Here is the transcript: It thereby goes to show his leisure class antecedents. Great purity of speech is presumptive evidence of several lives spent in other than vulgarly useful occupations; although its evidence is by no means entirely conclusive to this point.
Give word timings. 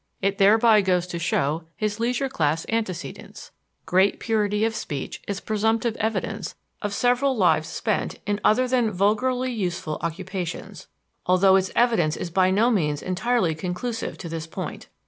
It 0.19 0.39
thereby 0.39 0.81
goes 0.81 1.05
to 1.05 1.19
show 1.19 1.65
his 1.75 1.99
leisure 1.99 2.27
class 2.27 2.65
antecedents. 2.69 3.51
Great 3.85 4.19
purity 4.19 4.65
of 4.65 4.73
speech 4.73 5.21
is 5.27 5.39
presumptive 5.39 5.95
evidence 5.97 6.55
of 6.81 6.91
several 6.91 7.37
lives 7.37 7.69
spent 7.69 8.17
in 8.25 8.41
other 8.43 8.67
than 8.67 8.89
vulgarly 8.89 9.51
useful 9.51 9.99
occupations; 10.01 10.87
although 11.27 11.55
its 11.55 11.69
evidence 11.75 12.17
is 12.17 12.31
by 12.31 12.49
no 12.49 12.71
means 12.71 13.03
entirely 13.03 13.53
conclusive 13.53 14.17
to 14.17 14.27
this 14.27 14.47
point. 14.47 14.87